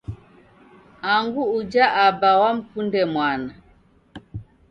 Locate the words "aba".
2.05-2.29